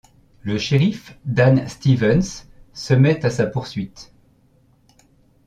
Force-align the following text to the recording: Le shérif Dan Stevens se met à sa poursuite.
Le 0.41 0.57
shérif 0.57 1.15
Dan 1.25 1.67
Stevens 1.67 2.47
se 2.73 2.95
met 2.95 3.23
à 3.23 3.29
sa 3.29 3.45
poursuite. 3.45 4.11